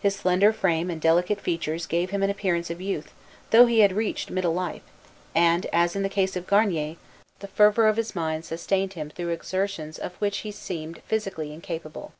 His 0.00 0.14
slender 0.14 0.52
frame 0.52 0.90
and 0.90 1.00
delicate 1.00 1.40
features 1.40 1.86
gave 1.86 2.10
him 2.10 2.22
an 2.22 2.28
appearance 2.28 2.68
of 2.68 2.82
youth, 2.82 3.14
though 3.48 3.64
he 3.64 3.80
had 3.80 3.94
reached 3.94 4.28
middle 4.30 4.52
life; 4.52 4.82
and, 5.34 5.64
as 5.72 5.96
in 5.96 6.02
the 6.02 6.10
case 6.10 6.36
of 6.36 6.46
Garnier, 6.46 6.96
the 7.38 7.48
fervor 7.48 7.86
of 7.88 7.96
his 7.96 8.14
mind 8.14 8.44
sustained 8.44 8.92
him 8.92 9.08
through 9.08 9.30
exertions 9.32 9.96
of 9.98 10.12
which 10.16 10.40
he 10.44 10.52
seemed 10.52 11.00
physically 11.06 11.50
incapable. 11.54 12.12